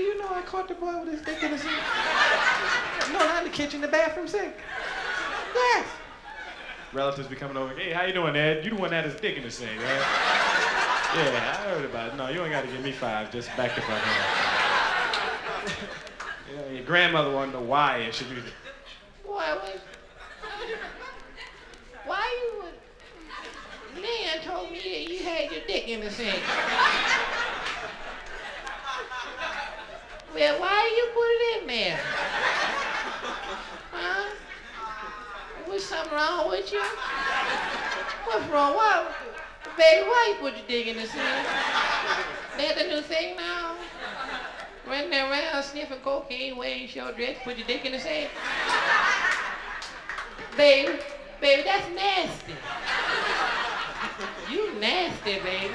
[0.00, 1.76] Do you know I caught the boy with his dick in the sink?
[3.12, 4.54] no, not in the kitchen, the bathroom sink.
[5.54, 5.86] Yes.
[6.94, 7.74] Relatives be coming over.
[7.74, 8.64] Hey, how you doing, Ed?
[8.64, 10.00] You the one that had dick in the sink, right?
[11.16, 12.16] yeah, I heard about it.
[12.16, 13.30] No, you ain't got to give me five.
[13.30, 15.68] Just back the fuck up.
[16.50, 18.36] you know, your grandmother wanted to know why it should be.
[18.36, 19.80] Boy, what?
[22.06, 24.02] Why you would...
[24.02, 26.42] Nan told me that you had your dick in the sink.
[30.34, 32.00] Well, why you put it in there?
[33.92, 34.30] Huh?
[35.68, 36.82] Was something wrong with you?
[38.24, 38.74] What's wrong?
[38.74, 39.06] Why,
[39.76, 41.46] baby, why you put your dick in the sink?
[42.56, 43.76] That's the new thing now?
[44.86, 48.30] Running around sniffing cocaine, wearing short dress, put your dick in the sand?
[50.56, 50.98] baby,
[51.40, 52.54] baby, that's nasty.
[54.50, 55.70] You nasty, baby.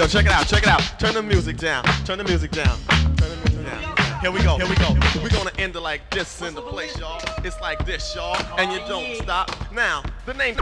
[0.00, 0.80] Yo, check it out, check it out.
[0.98, 1.84] Turn the music down.
[2.06, 2.74] Turn the music down.
[2.88, 4.20] Turn the music down.
[4.22, 4.96] Here we go, here we go.
[5.22, 7.20] We're gonna end it like this in the place, y'all.
[7.44, 8.34] It's like this, y'all.
[8.58, 9.50] And you don't stop.
[9.74, 10.56] Now, the name